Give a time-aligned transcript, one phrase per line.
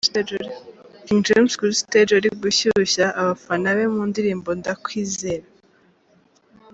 [1.05, 5.47] King James kuri stage ari gushyushya abafana be mu ndirimbo Ndakwizera.